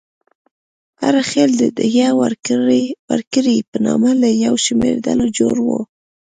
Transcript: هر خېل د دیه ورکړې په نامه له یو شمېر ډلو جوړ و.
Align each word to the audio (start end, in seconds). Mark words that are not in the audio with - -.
هر 1.01 1.15
خېل 1.29 1.51
د 1.61 1.63
دیه 1.77 2.07
ورکړې 3.13 3.57
په 3.69 3.77
نامه 3.85 4.11
له 4.21 4.29
یو 4.45 4.55
شمېر 4.65 4.93
ډلو 5.05 5.27
جوړ 5.39 5.55
و. 5.67 5.69